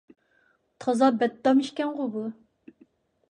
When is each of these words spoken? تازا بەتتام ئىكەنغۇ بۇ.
تازا 0.85 1.09
بەتتام 1.19 1.61
ئىكەنغۇ 1.65 2.07
بۇ. 2.17 2.23